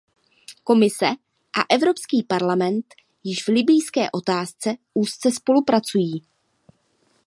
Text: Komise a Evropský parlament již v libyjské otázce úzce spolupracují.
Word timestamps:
Komise 0.63 1.05
a 1.59 1.63
Evropský 1.73 2.23
parlament 2.23 2.85
již 3.23 3.43
v 3.47 3.51
libyjské 3.51 4.11
otázce 4.11 4.75
úzce 4.93 5.31
spolupracují. 5.31 6.25